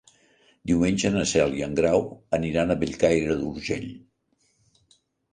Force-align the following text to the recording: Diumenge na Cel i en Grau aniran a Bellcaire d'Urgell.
Diumenge 0.69 1.09
na 1.15 1.25
Cel 1.31 1.51
i 1.59 1.59
en 1.65 1.75
Grau 1.79 2.07
aniran 2.37 2.73
a 2.75 2.77
Bellcaire 2.85 3.35
d'Urgell. 3.43 3.85